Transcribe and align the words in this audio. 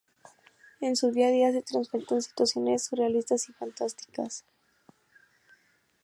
En 0.79 0.95
su 0.95 1.11
día 1.11 1.27
a 1.27 1.29
día, 1.29 1.51
se 1.63 1.77
enfrentan 1.77 2.17
a 2.17 2.21
situaciones 2.21 2.85
surrealistas 2.85 3.47
y 3.49 3.53
fantásticas. 3.53 4.43